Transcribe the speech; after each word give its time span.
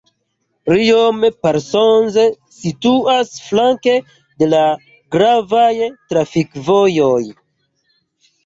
Riom-Parsonz 0.75 2.17
situas 2.61 3.35
flanke 3.49 3.95
de 4.41 4.49
la 4.55 4.65
gravaj 5.17 5.75
trafikvojoj. 6.15 7.23